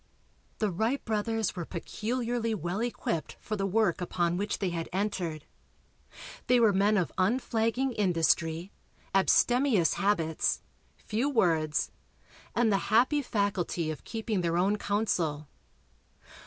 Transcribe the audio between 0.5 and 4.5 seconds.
The Wright brothers were peculiarly well equipped for the work upon